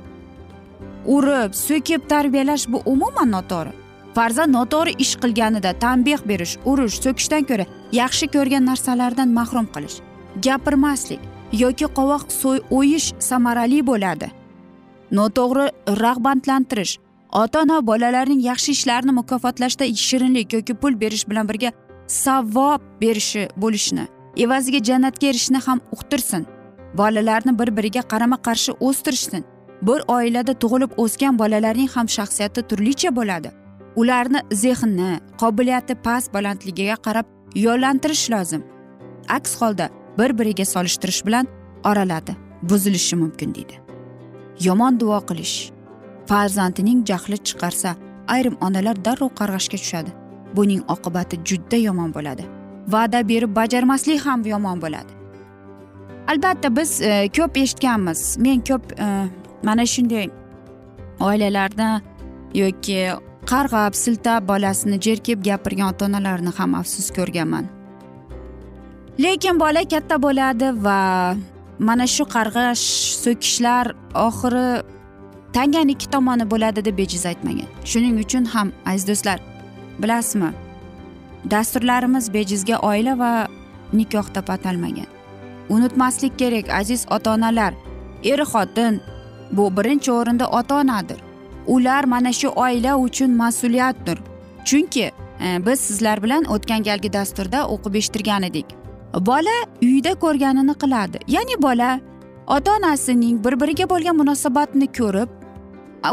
Urib 1.06 1.54
so'kib 1.54 2.02
tarbiyalash 2.10 2.66
bu 2.72 2.82
umuman 2.86 3.32
noto'g'ri. 3.32 3.72
Farzand 4.16 4.54
noto'g'ri 4.54 4.92
ish 5.04 5.16
qilganida 5.22 5.72
tanbeh 5.80 6.22
berish 6.30 6.58
urish 6.66 6.98
so'kishdan 7.04 7.44
ko'ra 7.50 7.66
yaxshi 8.02 8.26
ko'rgan 8.36 8.64
narsalardan 8.70 9.30
mahrum 9.40 9.68
qilish. 9.76 9.98
Gapirmaslik 10.46 11.20
yoki 11.64 11.86
qovoq 11.98 12.24
so'y 12.42 12.60
o'yish 12.78 13.14
samarali 13.20 13.80
bo'ladi. 13.90 14.28
Noto'g'ri 15.12 15.66
rag'batlantirish 16.04 16.98
ota 17.32 17.62
ona 17.62 17.78
bolalarning 17.88 18.42
yaxshi 18.50 18.72
ishlarini 18.78 19.14
mukofotlashda 19.20 19.86
shirinlik 20.08 20.54
yoki 20.54 20.74
pul 20.74 21.00
berish 21.02 21.26
bilan 21.30 21.50
birga 21.50 21.72
savob 22.08 22.82
berishi 23.02 23.48
bo'lishni 23.64 24.08
evaziga 24.44 24.80
jannatga 24.90 25.28
erishishni 25.28 25.60
ham 25.68 25.80
uqtirsin. 25.92 26.46
Bolalarni 26.98 27.60
bir 27.60 27.70
biriga 27.78 28.02
qarama 28.02 28.38
qarshi 28.48 28.72
o'stirishsin. 28.88 29.44
Bir 29.82 30.00
oilada 30.08 30.54
tug'ilib 30.62 30.92
o'sgan 31.04 31.40
bolalarning 31.40 31.90
ham 31.96 32.08
shaxsiyati 32.18 32.62
turlicha 32.70 33.16
bo'ladi. 33.16 33.50
Ularni 33.96 34.40
zehni 34.64 35.12
qobiliyati 35.42 35.96
past 36.06 36.34
balandligiga 36.34 36.96
qarab 37.06 37.26
yo'llantirish 37.66 38.26
lozim. 38.34 38.64
Aks 39.38 39.62
holda 39.62 39.90
bir 40.18 40.38
biriga 40.40 40.66
solishtirish 40.66 41.26
bilan 41.26 41.48
oraladi 41.84 42.36
buzilishi 42.62 43.16
mumkin 43.16 43.56
deydi. 43.56 43.80
Yomon 44.62 45.00
duo 45.00 45.20
qilish. 45.30 45.72
Farzandining 46.26 47.06
jahli 47.08 47.38
chiqarsa 47.38 47.96
ayrim 48.28 48.56
onalar 48.62 49.06
darrov 49.06 49.30
qarg'ashga 49.40 49.78
tushadi. 49.78 50.12
Buning 50.56 50.82
oqibati 50.88 51.40
juda 51.46 51.78
yomon 51.78 52.14
bo'ladi. 52.14 52.44
Va'da 52.88 53.28
berib 53.30 53.56
bajarmaslik 53.56 54.26
ham 54.26 54.46
yomon 54.46 54.82
bo'ladi. 54.82 55.12
Albatta 56.28 56.76
biz 56.76 57.02
e, 57.02 57.30
ko'p 57.38 57.58
eshitganmiz. 57.58 58.38
Men 58.38 58.60
ko'p 58.70 59.00
e, 59.00 59.30
mana 59.64 59.86
shunday 59.86 60.30
oilalarda 61.20 62.02
yoki 62.54 63.00
qarg'ab 63.52 63.94
siltab 63.94 64.48
bolasini 64.48 65.02
jerkib 65.02 65.44
gapirgan 65.44 65.94
ota 65.94 66.06
onalarni 66.06 66.52
ham 66.58 66.76
afsus 66.76 67.12
ko'rganman. 67.18 67.77
Lekin 69.20 69.60
bola 69.60 69.84
katta 69.94 70.22
bo'ladi 70.22 70.70
va 70.86 71.00
mana 71.80 72.08
shu 72.16 72.24
qarg'ish 72.36 72.86
so'kishlar 73.24 73.86
oxiri 74.28 74.68
tanganing 75.58 75.96
ikki 75.96 76.08
tomoni 76.16 76.46
bo'ladi 76.54 76.86
deb 76.88 76.98
bejiz 77.02 77.26
aytmagan. 77.32 77.70
Shuning 77.90 78.16
uchun 78.24 78.46
ham 78.54 78.72
aziz 78.86 79.08
do'stlar 79.10 79.40
bilasizmi 80.02 80.52
dasturlarimiz 81.54 82.34
bejizga 82.38 82.78
oila 82.90 83.14
va 83.24 83.32
nikoh 83.94 84.28
deb 84.36 84.48
atalmagan 84.56 85.10
unutmaslik 85.70 86.40
kerak 86.40 86.70
aziz 86.80 87.06
ota 87.16 87.34
onalar 87.34 87.74
er 88.24 88.42
xotin 88.52 89.02
bu 89.52 89.64
birinchi 89.78 90.12
o'rinda 90.12 90.46
ota 90.60 90.76
onadir 90.82 91.20
ular 91.68 92.04
mana 92.04 92.32
shu 92.34 92.50
oila 92.50 92.98
uchun 92.98 93.32
mas'uliyatdir. 93.32 94.18
Chunki 94.66 95.12
e, 95.46 95.66
biz 95.66 95.80
sizlar 95.80 96.24
bilan 96.24 96.44
o'tgan 96.44 96.84
galgi 96.84 97.14
dasturda 97.14 97.68
o'qib 97.68 97.96
eshittirgan 97.96 98.44
edik. 98.44 98.87
Bola 99.14 99.58
uyda 99.82 100.14
ko'rganini 100.14 100.74
qiladi. 100.74 101.18
Ya'ni 101.28 101.62
bola 101.62 102.00
ota 102.48 102.72
onasining 102.78 103.44
bir 103.46 103.60
biriga 103.60 103.90
bo'lgan 103.90 104.16
munosabatni 104.16 104.88
ko'rib 105.00 105.30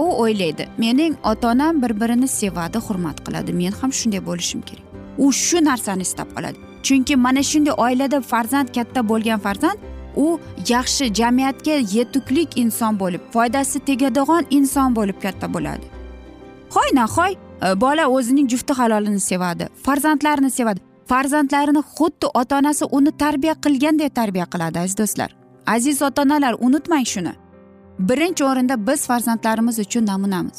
u 0.00 0.08
o'ylaydi 0.22 0.68
mening 0.78 1.16
ota 1.24 1.48
onam 1.48 1.82
bir 1.82 2.00
birini 2.00 2.28
sevadi 2.28 2.78
hurmat 2.78 3.26
qiladi. 3.26 3.52
Men 3.52 3.72
ham 3.80 3.92
shunday 3.92 4.26
bo'lishim 4.26 4.60
kerak. 4.60 4.84
U 5.18 5.32
shu 5.32 5.64
narsani 5.64 6.02
istab 6.02 6.28
qoladi. 6.36 6.58
Chunki 6.82 7.16
mana 7.16 7.42
shunday 7.42 7.74
oilada 7.76 8.20
farzand 8.20 8.68
katta 8.74 9.08
bo'lgan 9.08 9.38
farzand 9.38 9.78
u 10.16 10.38
yaxshi 10.68 11.14
jamiyatga 11.14 11.74
yetuklik 11.96 12.56
inson 12.56 12.98
bo'lib 13.00 13.20
foydasi 13.32 13.78
tegadigan 13.78 14.44
inson 14.50 14.96
bo'lib 14.96 15.18
katta 15.22 15.54
bo'ladi. 15.54 15.86
Hoy 16.74 16.88
nahoy 16.94 17.32
e, 17.32 17.80
bola 17.80 18.08
o'zining 18.08 18.48
jufti 18.50 18.72
halolini 18.72 19.20
sevadi 19.20 19.68
farzandlarini 19.82 20.50
sevadi. 20.50 20.93
Farzandlarini 21.08 21.82
xuddi 21.96 22.26
ota 22.34 22.58
onasi 22.58 22.84
uni 22.90 23.12
tarbiya 23.22 23.54
qilganday 23.64 24.10
tarbiya 24.18 24.46
qiladi 24.52 24.78
aziz 24.78 24.96
do'stlar. 24.98 25.30
Aziz 25.66 26.02
ota 26.02 26.22
onalar 26.22 26.54
unutmang 26.66 27.06
shuni. 27.12 27.32
Birinchi 27.98 28.44
o'rinda 28.44 28.76
biz 28.86 29.06
farzandlarimiz 29.10 29.78
uchun 29.78 30.06
namunamiz. 30.06 30.58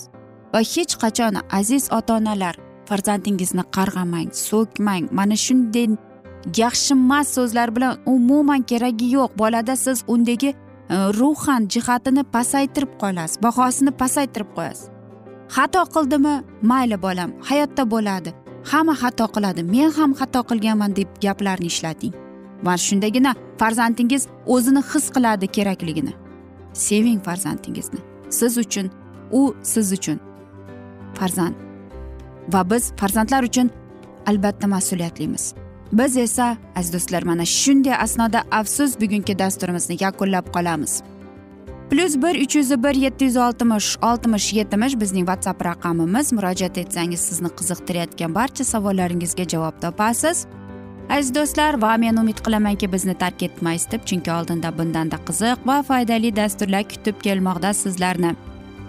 Va 0.53 0.59
hech 0.73 0.93
qachon 1.03 1.35
aziz 1.59 1.83
ota 1.97 2.13
onalar 2.19 2.55
farzandingizni 2.89 3.63
qarg'amang 3.77 4.29
so'kmang. 4.49 5.05
Mana 5.11 5.35
shunday 5.45 5.87
yaxshimas 6.61 7.27
so'zlar 7.35 7.75
bilan 7.75 7.93
umuman 8.05 8.61
keragi 8.69 9.07
yo'q. 9.17 9.29
Bolada 9.37 9.75
siz 9.75 10.03
undagi 10.07 10.49
e, 10.49 10.55
ruhan 11.19 11.61
jihatini 11.73 12.23
pasaytirib 12.35 12.91
qolasiz 13.01 13.41
bahosini 13.45 13.91
pasaytirib 14.01 14.49
qo'yasiz. 14.57 14.89
Xato 15.55 15.81
qildimi? 15.95 16.35
Mayli 16.61 16.97
bolam 17.01 17.29
hayotda 17.49 17.83
bo'ladi. 17.93 18.44
Hamma 18.71 18.93
xato 19.01 19.25
qiladi 19.35 19.61
men 19.73 19.89
ham 19.97 20.11
xato 20.19 20.41
qilganman 20.49 20.91
deb 20.99 21.09
gaplarni 21.25 21.67
ishlating. 21.73 22.13
Va 22.65 22.73
shundagina 22.85 23.31
farzandingiz 23.61 24.23
o'zini 24.53 24.81
his 24.91 25.05
qiladi 25.15 25.47
kerakligini. 25.57 26.13
Seving 26.73 27.19
farzandingizni. 27.27 27.99
Siz 28.29 28.57
uchun 28.57 28.87
u 29.31 29.41
siz 29.63 29.91
uchun. 29.97 30.19
Farzand. 31.19 31.55
Va 32.53 32.69
biz 32.71 32.83
farzandlar 32.99 33.43
uchun 33.43 33.69
albatta 34.25 34.67
mas'uliyatlimiz. 34.67 35.53
Biz 35.91 36.17
esa 36.17 36.57
aziz 36.75 36.93
do'stlar 36.93 37.23
mana 37.23 37.45
shunday 37.45 37.95
asnoda 38.05 38.43
afsus 38.51 38.91
bugungi 39.01 39.39
dasturimizni 39.39 39.95
yakunlab 39.99 40.45
qolamiz. 40.55 40.93
Plyus 41.89 42.15
bir 42.15 42.35
uch 42.45 42.55
yuz 42.55 42.83
bir 42.83 42.95
yetti 42.95 43.25
yuz 43.25 43.37
oltmish 43.37 43.97
oltmish 44.01 44.53
yetmish 44.53 44.99
bizning 44.99 45.25
whatsapp 45.27 45.65
raqamimiz 45.65 46.33
murojaat 46.33 46.77
etsangiz 46.77 47.19
sizni 47.19 47.47
qiziqtirayotgan 47.47 48.35
barcha 48.35 48.63
savollaringizga 48.63 49.45
javob 49.53 49.75
topasiz 49.81 50.45
aziz 51.09 51.35
do'stlar 51.35 51.81
va 51.81 51.97
men 51.97 52.17
umid 52.17 52.39
qilamanki 52.45 52.91
bizni 52.93 53.15
tark 53.23 53.43
etmaysiz 53.43 53.91
deb 53.91 54.01
chunki 54.09 54.31
oldinda 54.31 54.77
bundanda 54.77 55.17
qiziq 55.27 55.67
va 55.69 55.77
foydali 55.83 56.35
dasturlar 56.35 56.83
kutib 56.91 57.21
kelmoqda 57.27 57.73
sizlarni 57.73 58.35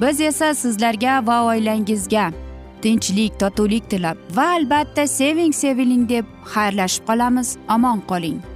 biz 0.01 0.21
esa 0.21 0.55
sizlarga 0.55 1.27
va 1.27 1.39
oilangizga 1.53 2.27
tinchlik 2.83 3.41
totuvlik 3.41 3.91
tilab 3.91 4.17
va 4.37 4.51
albatta 4.57 5.07
seving 5.07 5.53
seviling 5.63 6.09
deb 6.09 6.25
xayrlashib 6.55 7.05
qolamiz 7.09 7.57
omon 7.77 8.01
qoling 8.11 8.56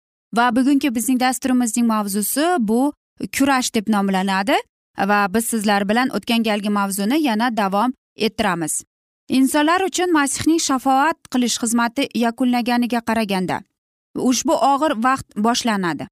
Va 0.35 0.55
bugungi 0.55 0.95
bizning 0.95 1.19
dasturimizning 1.19 1.87
mavzusi 1.87 2.45
bu 2.59 2.93
kurash 3.37 3.73
deb 3.73 3.89
nomlanadi 3.89 4.55
va 4.97 5.33
biz 5.33 5.45
sizlar 5.45 5.89
bilan 5.89 6.09
o'tgan 6.15 6.43
galgi 6.43 6.69
mavzuni 6.69 7.23
yana 7.23 7.57
davom 7.57 7.93
ettiramiz. 8.15 8.83
Insonlar 9.29 9.81
uchun 9.81 10.13
masihning 10.13 10.59
shafoat 10.59 11.17
qilish 11.33 11.57
xizmati 11.61 12.07
yakunlaganiga 12.15 13.01
qaraganda 13.09 13.61
ushbu 14.15 14.53
og'ir 14.53 14.91
vaqt 15.03 15.27
boshlanadi. 15.35 16.07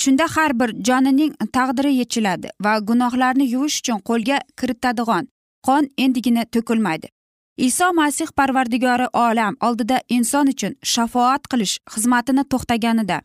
Shunda 0.00 0.26
har 0.36 0.60
bir 0.60 0.70
jonining 0.88 1.32
taqdiri 1.52 1.92
yechiladi 1.94 2.48
va 2.64 2.78
gunohlarni 2.78 3.46
yuvish 3.54 3.78
uchun 3.80 3.98
qo'lga 4.08 4.38
kiritadigan 4.60 5.28
qon 5.66 5.88
endigina 5.98 6.44
to'kilmaydi. 6.44 7.08
Iso 7.56 7.92
masih 7.92 8.28
parvardigori 8.36 9.06
olam 9.12 9.56
oldida 9.60 10.00
inson 10.08 10.48
uchun 10.48 10.74
shafoat 10.82 11.48
qilish 11.50 11.78
xizmatini 11.92 12.44
to'xtaganida 12.52 13.18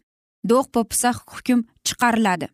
do'q 0.50 0.66
po'pisa 0.74 1.12
hukm 1.14 1.60
chiqariladi. 1.86 2.48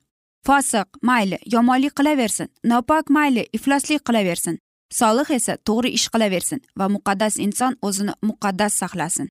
Fosiq 0.45 0.87
mayli 1.01 1.37
yomonlik 1.53 1.93
qilaversin 1.97 2.47
nopok 2.63 3.09
mayli 3.09 3.43
ifloslik 3.53 4.01
qilaversin 4.07 4.57
solih 4.99 5.29
esa 5.37 5.53
to'g'ri 5.67 5.89
ish 5.97 6.07
qilaversin 6.13 6.59
va 6.79 6.85
muqaddas 6.95 7.35
inson 7.45 7.73
o'zini 7.81 8.13
muqaddas 8.29 8.73
saqlasin. 8.81 9.27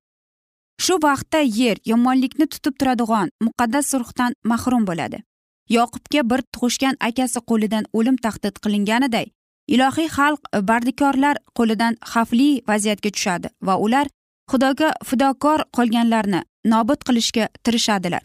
Shu 0.85 0.95
vaqtda 1.07 1.41
yer 1.61 1.77
yomonlikni 1.93 2.47
tutib 2.53 2.75
turadigan 2.81 3.29
muqaddas 3.47 3.95
ruhdan 4.01 4.33
mahrum 4.45 4.85
bo'ladi. 4.89 5.19
Yoqubga 5.77 6.23
bir 6.31 6.41
tug'ishgan 6.55 6.95
akasi 7.09 7.41
qo'lidan 7.51 7.85
o'lim 7.93 8.17
tahdid 8.25 8.55
qilinganiday 8.65 9.27
ilohiy 9.75 10.09
xalq 10.17 10.41
bardikorlar 10.69 11.37
qo'lidan 11.59 11.95
xavfli 12.13 12.51
vaziyatga 12.71 13.11
tushadi 13.17 13.49
va 13.67 13.75
ular 13.87 14.07
xudoga 14.51 14.91
fidokor 15.09 15.61
qolganlarni 15.77 16.41
nobud 16.73 17.01
qilishga 17.07 17.49
tirishadilar. 17.65 18.25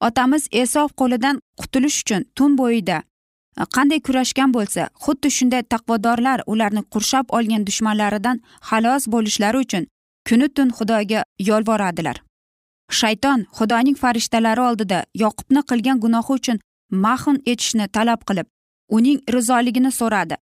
Otamiz 0.00 0.48
esov 0.52 0.88
qo'lidan 1.00 1.40
qutulish 1.60 1.98
uchun 2.02 2.22
tun 2.36 2.56
bo'yida 2.60 2.98
e, 3.02 3.64
qanday 3.74 4.00
kurashgan 4.06 4.50
bo'lsa 4.56 4.82
xuddi 5.04 5.28
shunday 5.36 5.62
taqvodorlar 5.72 6.38
ularni 6.52 6.82
qurshab 6.92 7.26
olgan 7.38 7.66
dushmanlaridan 7.68 8.40
xalos 8.68 9.02
bo'lishlari 9.14 9.58
uchun 9.64 9.84
kuni 10.28 10.48
tun 10.56 10.68
xudoga 10.78 11.20
yolvoradilar. 11.50 12.16
Shayton 12.98 13.40
xudoning 13.58 13.96
farishtalari 14.02 14.62
oldida 14.68 14.98
yoqubni 15.22 15.62
qilgan 15.70 15.98
gunohi 16.04 16.32
uchun 16.38 16.58
mahn 17.04 17.36
etishni 17.52 17.86
talab 17.96 18.20
qilib 18.28 18.46
uning 18.96 19.18
rizoligini 19.34 19.92
so'radi. 20.00 20.36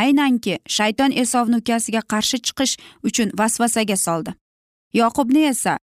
Aynanki 0.00 0.58
shayton 0.76 1.12
esovni 1.22 1.56
ukasiga 1.62 2.02
qarshi 2.12 2.38
chiqish 2.46 2.74
uchun 3.08 3.28
vasvasaga 3.38 3.96
soldi. 3.96 4.34
Yoqubni 5.00 5.42
esa 5.52 5.78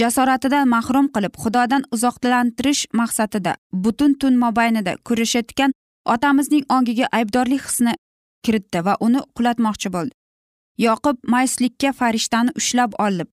jasoratidan 0.00 0.68
mahrum 0.68 1.06
qilib 1.14 1.34
xudodan 1.42 1.82
uzoqlantirish 1.94 2.82
maqsadida 3.00 3.52
butun 3.84 4.14
tun 4.20 4.34
mobaynida 4.44 4.96
kurashayotgan 5.06 5.72
otamizning 6.14 6.64
ongiga 6.76 7.06
aybdorlik 7.18 7.62
hisni 7.68 7.94
kiritdi 8.44 8.84
va 8.86 8.96
uni 9.00 9.20
qulatmoqchi 9.36 9.88
bo'ldi. 9.96 10.14
Yoqub 10.86 11.16
mayslikka 11.34 11.92
farishtani 12.00 12.50
ushlab 12.60 12.92
olib 13.06 13.28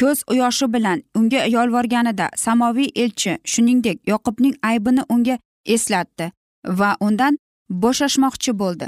ko'z 0.00 0.18
yoshi 0.40 0.66
bilan 0.74 1.02
unga 1.18 1.44
yolvorganida 1.56 2.26
samoviy 2.44 2.90
elchi 3.04 3.38
shuningdek 3.52 3.98
yoqubning 4.12 4.54
aybini 4.70 5.02
unga 5.14 5.38
eslatdi 5.74 6.30
va 6.80 6.90
undan 7.00 7.38
bo'shashmoqchi 7.82 8.52
bo'ldi. 8.62 8.86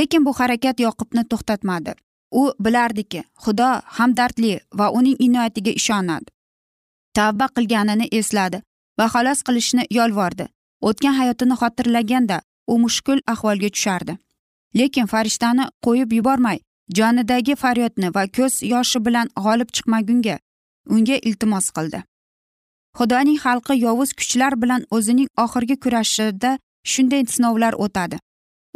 Lekin 0.00 0.24
bu 0.26 0.32
harakat 0.38 0.80
yoqubni 0.80 1.22
to'xtatmadi. 1.30 1.92
U 2.30 2.42
bilardiki 2.64 3.24
xudo 3.44 3.68
hamdardli 3.84 4.60
va 4.78 4.90
uning 4.90 5.16
inoyatiga 5.26 5.70
ishonadi. 5.70 6.30
Tavba 7.14 7.46
qilganini 7.56 8.06
esladi 8.18 8.62
va 8.98 9.06
xalos 9.14 9.40
qilishni 9.46 9.84
yolvordi. 9.98 10.46
O'tgan 10.88 11.14
hayotini 11.20 11.54
xotirlaganda 11.60 12.40
u 12.66 12.78
mushkul 12.78 13.20
ahvolga 13.32 13.68
tushardi. 13.74 14.18
Lekin 14.78 15.06
farishtani 15.12 15.64
qo'yib 15.84 16.12
yubormay 16.18 16.58
jonidagi 16.96 17.54
faryodni 17.62 18.08
va 18.16 18.26
ko'z 18.36 18.54
yoshi 18.72 18.98
bilan 19.06 19.30
g'olib 19.44 19.70
chiqmagunga 19.76 20.36
unga 20.94 21.16
iltimos 21.28 21.70
qildi. 21.76 22.02
Xudoning 22.98 23.38
xalqi 23.44 23.74
yovuz 23.86 24.10
kuchlar 24.18 24.52
bilan 24.62 24.82
o'zining 24.96 25.28
oxirgi 25.44 25.76
kurashida 25.82 26.50
shunday 26.92 27.22
sinovlar 27.34 27.74
o'tadi. 27.84 28.16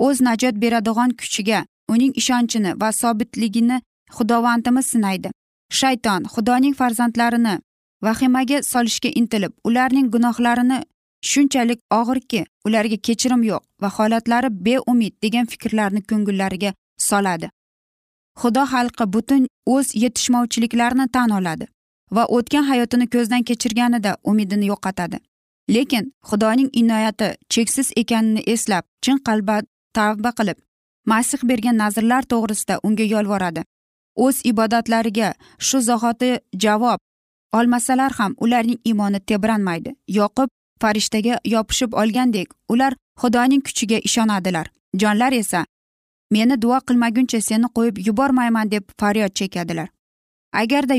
O'z 0.06 0.20
najot 0.28 0.54
beradigan 0.62 1.10
kuchiga 1.20 1.60
uning 1.92 2.12
ishonchini 2.20 2.70
va 2.80 2.88
sobitligini 3.02 3.76
xudovandimiz 4.16 4.86
sinaydi. 4.92 5.28
Shayton 5.78 6.22
xudoning 6.34 6.74
farzandlarini 6.80 7.54
vahimaga 8.06 8.58
solishga 8.72 9.10
intilib 9.20 9.52
ularning 9.68 10.06
gunohlarini 10.14 10.78
shunchalik 11.30 11.80
og'irki 11.98 12.40
ularga 12.66 12.98
kechirim 13.06 13.42
yo'q 13.50 13.62
va 13.82 13.88
holatlari 13.96 14.50
beumid 14.66 15.14
degan 15.24 15.46
fikrlarni 15.52 16.02
ko'ngillariga 16.10 16.70
soladi. 17.08 17.48
Xudo 18.40 18.62
xalqi 18.72 19.04
butun 19.14 19.42
o'z 19.74 19.88
yetishmovchiliklarini 20.02 21.06
tan 21.16 21.30
oladi 21.38 21.66
va 22.16 22.24
o'tgan 22.36 22.64
hayotini 22.70 23.06
ko'zdan 23.14 23.42
kechirganida 23.48 24.16
umidini 24.30 24.66
yo'qotadi. 24.72 25.18
Lekin 25.74 26.04
xudoning 26.28 26.70
inoyati 26.80 27.28
cheksiz 27.54 27.92
ekanini 28.02 28.42
eslab 28.54 28.84
chin 29.02 29.18
qalban 29.26 29.69
tavba 29.98 30.30
qilib 30.38 30.58
masih 31.12 31.40
bergan 31.50 31.76
nazrlar 31.82 32.22
to'g'risida 32.32 32.80
unga 32.82 33.06
yolvoradi. 33.14 33.62
O'z 34.24 34.36
ibodatlariga 34.50 35.34
shu 35.58 35.80
zahoti 35.80 36.30
javob 36.64 36.98
olmasalar 37.58 38.12
ham 38.18 38.34
ularning 38.44 38.80
iymoni 38.84 39.20
tebranmaydi. 39.20 39.90
Yoqub 40.18 40.48
farishtaga 40.82 41.34
yopishib 41.44 41.94
olgandek 41.94 42.48
ular 42.68 42.92
xudoning 43.20 43.62
kuchiga 43.66 43.98
ishonadilar. 44.08 44.66
Jonlar 45.00 45.32
esa 45.32 45.64
meni 46.30 46.56
duo 46.62 46.78
qilmaguncha 46.88 47.40
seni 47.40 47.68
qo'yib 47.76 47.96
yubormayman 48.06 48.70
deb 48.70 48.84
faryod 49.00 49.34
chekadilar 49.40 49.88
agarda 50.62 50.94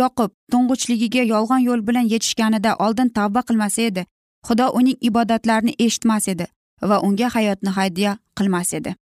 yoqub 0.00 0.30
to'ng'ichligiga 0.52 1.24
yolg'on 1.32 1.64
yo'l 1.68 1.82
bilan 1.88 2.06
yetishganida 2.12 2.74
oldin 2.86 3.08
tavba 3.18 3.42
qilmasa 3.48 3.82
edi 3.90 4.06
xudo 4.48 4.66
uning 4.80 4.98
ibodatlarini 5.08 5.74
eshitmas 5.86 6.28
edi 6.34 6.46
va 6.90 7.00
unga 7.08 7.28
hayotni 7.36 7.74
hadya 7.78 8.16
qilmas 8.38 8.74
edi. 8.78 8.94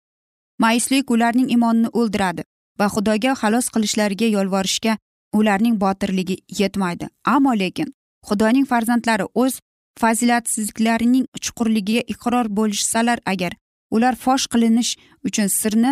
Mayuslik 0.64 1.12
ularning 1.12 1.50
imonini 1.56 1.90
o'ldiradi 2.00 2.44
va 2.80 2.88
xudoga 2.96 3.32
xalos 3.42 3.68
qilishlariga 3.74 4.28
yolvorishga 4.36 4.98
ularning 5.40 5.76
botirligi 5.84 6.38
yetmaydi. 6.60 7.06
Ammo 7.36 7.54
lekin 7.62 7.94
xudoning 8.28 8.66
farzandlari 8.72 9.26
o'z 9.44 9.60
fazilatsizliklarining 10.02 11.26
chuqurligiga 11.44 12.04
iqror 12.14 12.48
bo'lishsalar 12.58 13.20
agar 13.34 13.54
ular 13.96 14.16
fosh 14.24 14.46
qilinish 14.54 14.92
uchun 15.28 15.48
sirni 15.60 15.92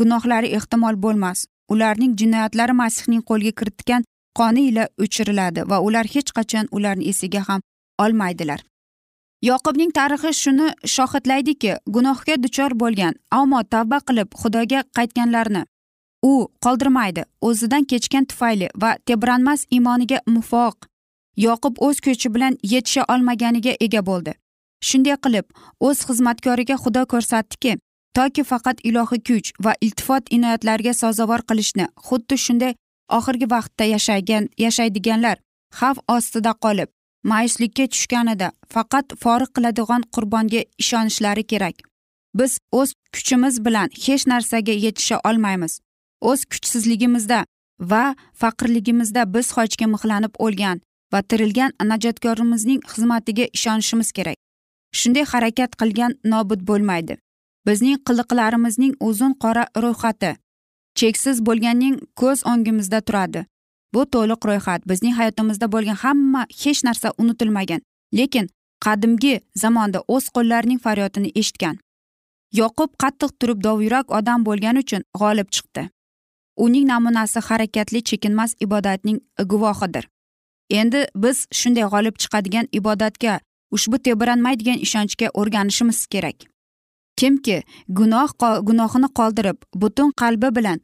gunohlari 0.00 0.48
ehtimol 0.58 0.96
bo'lmas 1.04 1.46
ularning 1.74 2.12
jinoyatlari 2.20 2.74
masihning 2.82 3.22
qo'lga 3.30 3.52
kiritgan 3.60 4.06
qoni 4.38 4.62
ila 4.70 4.84
o'chiriladi 5.04 5.66
va 5.70 5.78
ular 5.86 6.06
hech 6.14 6.30
qachon 6.38 6.70
ularni 6.76 7.08
esiga 7.12 7.42
ham 7.48 7.60
olmaydilar. 8.04 8.60
Yoqubning 9.44 9.90
tarixi 9.92 10.30
shuni 10.42 10.66
shohidlaydiki 10.94 11.72
gunohga 11.94 12.36
duchor 12.42 12.72
bo'lgan 12.82 13.14
ammo 13.38 13.60
tavba 13.72 13.98
qilib 14.08 14.28
xudoga 14.42 14.80
qaytganlarni 14.96 15.62
u 16.30 16.32
qoldirmaydi. 16.64 17.22
O'zidan 17.48 17.84
kechgan 17.90 18.24
tufayli 18.30 18.68
va 18.82 18.90
tebranmas 19.06 19.66
iymoniga 19.76 20.18
muvofiq 20.34 20.88
yoqub 21.46 21.82
o'z 21.86 22.00
kuchi 22.06 22.32
bilan 22.34 22.56
yetisha 22.72 23.04
olmaganiga 23.14 23.76
ega 23.86 24.02
bo'ldi. 24.08 24.32
Shunday 24.88 25.16
qilib 25.24 25.46
o'z 25.88 25.98
xizmatkoriga 26.08 26.76
xudo 26.84 27.04
ko'rsatdiki 27.12 27.76
toki 28.16 28.42
faqat 28.50 28.84
ilohiy 28.88 29.24
kuch 29.28 29.52
va 29.64 29.72
iltifot 29.86 30.34
inoyatlariga 30.36 30.94
sazovor 31.02 31.40
qilishni 31.48 31.86
xuddi 32.08 32.36
shunday 32.46 32.72
oxirgi 33.18 33.46
vaqtda 33.54 33.84
yashagan 33.94 34.44
yashaydiganlar 34.64 35.36
xavf 35.78 35.98
ostida 36.16 36.52
qolib 36.64 36.88
mayuslikka 37.30 37.86
tushganida 37.92 38.48
faqat 38.74 39.06
forig 39.22 39.50
qiladigan 39.56 40.02
qurbonga 40.14 40.62
ishonishlari 40.82 41.44
kerak. 41.52 41.76
Biz 42.34 42.58
o'z 42.72 42.90
kuchimiz 43.14 43.64
bilan 43.64 43.88
hech 44.06 44.26
narsaga 44.32 44.72
yetisha 44.72 45.20
olmaymiz. 45.28 45.80
O'z 46.20 46.44
kuchsizligimizda 46.44 47.44
va 47.80 48.04
faqirligimizda 48.40 49.34
biz 49.34 49.52
hojga 49.56 49.86
mixlanib 49.94 50.34
o'lgan 50.38 50.80
va 51.12 51.20
tirilgan 51.22 51.72
najotkorimizning 51.90 52.80
xizmatiga 52.92 53.44
ishonishimiz 53.56 54.12
kerak. 54.12 54.38
Shunday 54.98 55.24
harakat 55.32 55.70
qilgan 55.80 56.12
nobud 56.24 56.60
bo'lmaydi. 56.68 57.14
Bizning 57.66 57.98
qiliqlarimizning 58.06 58.92
uzun 59.00 59.32
qora 59.42 59.64
ro'yxati 59.82 60.32
cheksiz 60.98 61.40
bo'lganning 61.46 61.94
ko'z 62.20 62.38
o'ngimizda 62.50 63.00
turadi. 63.00 63.46
Bu 63.94 64.06
to'liq 64.14 64.40
ro'yxat. 64.48 64.80
Bizning 64.90 65.14
hayotimizda 65.18 65.66
bo'lgan 65.72 65.98
hamma 66.04 66.42
hech 66.62 66.84
narsa 66.84 67.12
unutilmagan. 67.18 67.80
Lekin 68.18 68.46
qadimgi 68.84 69.34
zamonda 69.62 69.98
o'z 70.14 70.24
qo'llarining 70.36 70.80
faryodini 70.84 71.30
eshitgan. 71.40 71.76
Yoqub 72.60 72.90
qattiq 73.02 73.30
turib 73.40 73.58
dovyurak 73.66 74.10
odam 74.18 74.46
bo'lgani 74.48 74.78
uchun 74.84 75.02
g'olib 75.20 75.48
chiqdi. 75.54 75.82
Uning 76.64 76.84
namunasi 76.92 77.40
harakatli 77.48 78.02
chekinmas 78.08 78.54
ibodatning 78.64 79.18
guvohidir. 79.50 80.04
Endi 80.70 81.00
biz 81.22 81.46
shunday 81.60 81.86
g'olib 81.92 82.16
chiqadigan 82.22 82.66
ibodatga 82.78 83.40
ushbu 83.76 83.98
tebranmaydigan 84.06 84.78
ishonchga 84.86 85.28
o'rganishimiz 85.40 86.06
kerak. 86.06 86.36
Kimki 87.16 87.62
gunoh 87.88 88.30
gunohini 88.68 89.08
qoldirib 89.18 89.58
butun 89.82 90.12
qalbi 90.20 90.48
bilan 90.56 90.80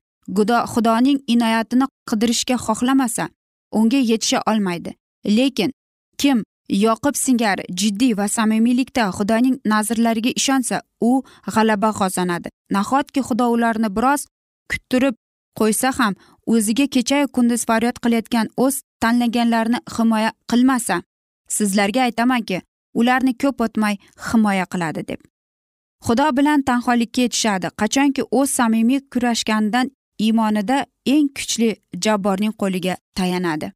xudoning 0.72 1.18
inoyatini 1.26 1.86
qidirishga 2.10 2.56
xohlamasa 2.66 3.28
unga 3.72 3.96
yetisha 3.96 4.42
olmaydi. 4.50 4.94
Lekin 5.26 5.70
kim 6.18 6.44
yoqib 6.68 7.14
singari 7.14 7.64
jiddiy 7.80 8.16
va 8.16 8.28
samimiylikda 8.28 9.10
xudoning 9.18 9.56
nazrlariga 9.64 10.30
ishonsa 10.40 10.82
u 11.00 11.22
g'alaba 11.54 11.90
qozonadi. 12.00 12.48
Nahotki 12.70 13.20
xudo 13.28 13.50
ularni 13.54 13.88
biroz 13.96 14.26
kuttirib 14.70 15.14
qo'ysa 15.58 15.90
ham 15.98 16.14
o'ziga 16.46 16.86
kechayu 16.94 17.28
kunduz 17.36 17.62
faryod 17.68 17.96
qilayotgan 18.04 18.46
o'z 18.64 18.74
tanlaganlarini 19.02 19.78
himoya 19.96 20.30
qilmasa 20.50 21.02
sizlarga 21.56 22.00
aytamanki 22.08 22.62
ularni 23.00 23.32
ko'p 23.42 23.60
o'tmay 23.66 23.94
himoya 24.28 24.66
qiladi 24.72 25.02
deb. 25.10 25.20
Xudo 26.06 26.26
bilan 26.36 26.62
tanholikka 26.68 27.20
yetishadi. 27.22 27.68
Qachonki 27.80 28.22
o'z 28.38 28.50
samimiy 28.58 29.00
kurashganidan 29.12 29.90
iymonida 30.24 30.78
eng 31.14 31.28
kuchli 31.36 31.70
jabborning 32.04 32.54
qo'liga 32.62 32.96
tayanadi. 33.18 33.72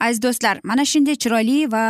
Aziz 0.00 0.22
do'stlar 0.22 0.60
mana 0.64 0.84
shunday 0.92 1.16
chiroyli 1.22 1.58
va 1.74 1.84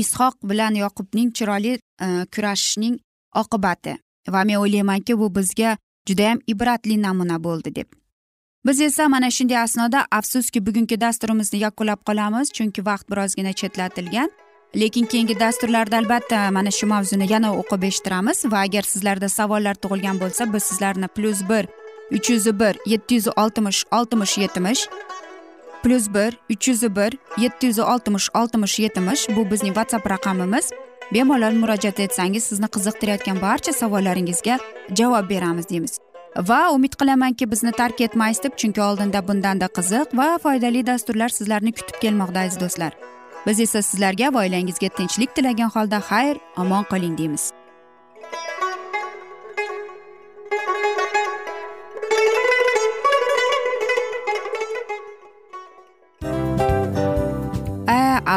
ishoq 0.00 0.34
bilan 0.50 0.74
yoqubning 0.84 1.28
chiroyli 1.38 1.72
e, 2.04 2.06
kurashishning 2.34 2.96
oqibati 3.42 3.94
va 4.34 4.44
men 4.44 4.56
o'ylaymanki 4.62 5.18
bu 5.20 5.34
bizga 5.38 5.76
judayam 6.08 6.38
ibratli 6.46 7.02
namuna 7.02 7.38
bo'ldi 7.46 7.74
deb. 7.78 7.88
Biz 8.66 8.80
esa 8.80 9.08
mana 9.08 9.30
shunday 9.30 9.58
asnoda 9.58 10.06
afsuski 10.10 10.66
bugungi 10.66 11.00
dasturimizni 11.00 11.58
yakunlab 11.66 12.00
qolamiz 12.08 12.52
chunki 12.56 12.86
vaqt 12.90 13.10
birozgina 13.10 13.52
chetlatilgan. 13.52 14.30
Lekin 14.76 15.06
keyingi 15.06 15.40
dasturlarda 15.40 15.96
albatta 15.96 16.50
mana 16.50 16.70
shu 16.70 16.86
mavzuni 16.86 17.26
yana 17.32 17.50
o'qib 17.60 17.82
eshittiramiz 17.88 18.38
va 18.52 18.58
agar 18.66 18.84
sizlarda 18.92 19.28
savollar 19.28 19.74
tug'ilgan 19.82 20.16
bo'lsa 20.22 20.52
biz 20.52 20.62
sizlarni 20.62 21.08
plyus 21.16 21.40
bir 21.50 21.64
uch 22.12 22.30
yuz 22.30 22.46
bir 22.60 22.74
yetti 22.86 23.14
yuz 23.14 23.28
oltmish 23.36 23.84
oltmish 23.92 24.38
yetmish 24.38 24.88
plyus 25.82 26.14
bir 26.14 26.38
uch 26.50 26.68
yuz 26.68 26.82
bir 26.82 27.18
yetti 27.38 27.66
yuz 27.66 27.78
oltmish 27.78 28.28
oltmish 28.34 28.78
yetmish 28.78 29.28
bu 29.36 29.50
bizning 29.50 29.74
whatsapp 29.74 30.10
raqamimiz. 30.10 30.70
Bemalol 31.14 31.52
murojaat 31.52 32.00
etsangiz 32.00 32.44
sizni 32.44 32.66
qiziqtirayotgan 32.66 33.40
barcha 33.42 33.72
savollaringizga 33.72 34.58
javob 34.98 35.30
beramiz 35.30 35.68
deymiz. 35.68 35.98
Va 36.36 36.70
umid 36.72 36.92
qilamanki 37.00 37.50
bizni 37.50 37.72
tark 37.72 38.00
etmaysiz 38.00 38.42
deb 38.42 38.56
chunki 38.56 38.82
oldinda 38.82 39.28
bundanda 39.28 39.66
qiziq 39.66 40.16
va 40.18 40.38
foydali 40.42 40.86
dasturlar 40.86 41.28
sizlarni 41.28 41.72
kutib 41.72 42.00
kelmoqda 42.02 42.40
aziz 42.40 42.60
do'stlar. 42.60 42.92
Biz 43.46 43.60
esa 43.60 43.82
sizlarga 43.82 44.34
va 44.34 44.44
oilangizga 44.44 44.88
tinchlik 44.88 45.34
tilagan 45.36 45.70
holda 45.76 46.02
xayr 46.10 46.36
omon 46.56 46.84
qoling 46.90 47.18
deymiz. 47.18 47.52